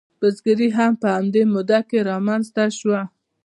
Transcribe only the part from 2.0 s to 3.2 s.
رامنځته شوه.